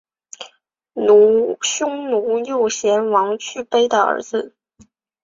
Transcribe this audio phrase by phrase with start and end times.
[1.61, 4.55] 匈奴右贤王去卑的儿子。